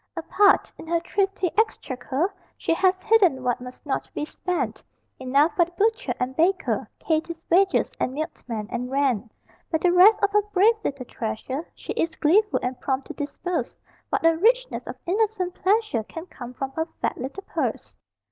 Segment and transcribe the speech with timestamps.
[0.17, 4.81] Apart, in her thrifty exchequer, She has hidden what must not be spent:
[5.19, 9.31] Enough for the butcher and baker, Katie's wages, and milkman, and rent;
[9.69, 13.75] But the rest of her brave little treasure She is gleeful and prompt to disburse
[14.09, 17.95] What a richness of innocent pleasure Can come from her fat little purse!